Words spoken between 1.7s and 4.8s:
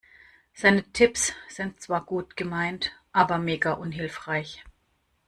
zwar gut gemeint aber mega unhilfreich.